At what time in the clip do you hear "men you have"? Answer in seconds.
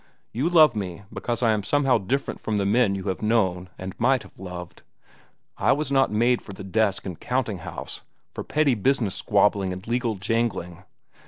2.65-3.21